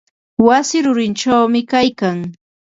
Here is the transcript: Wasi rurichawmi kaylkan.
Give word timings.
Wasi 0.45 0.77
rurichawmi 0.85 1.61
kaylkan. 1.71 2.19